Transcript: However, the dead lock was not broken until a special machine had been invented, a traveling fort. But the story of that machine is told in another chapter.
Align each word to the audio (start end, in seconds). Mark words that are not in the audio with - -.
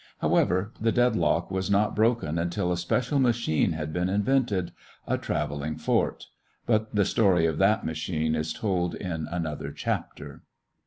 However, 0.17 0.73
the 0.81 0.91
dead 0.91 1.15
lock 1.15 1.51
was 1.51 1.69
not 1.69 1.95
broken 1.95 2.39
until 2.39 2.71
a 2.71 2.77
special 2.79 3.19
machine 3.19 3.73
had 3.73 3.93
been 3.93 4.09
invented, 4.09 4.71
a 5.05 5.15
traveling 5.19 5.75
fort. 5.75 6.25
But 6.65 6.95
the 6.95 7.05
story 7.05 7.45
of 7.45 7.59
that 7.59 7.85
machine 7.85 8.33
is 8.33 8.51
told 8.51 8.95
in 8.95 9.27
another 9.27 9.71
chapter. 9.71 10.41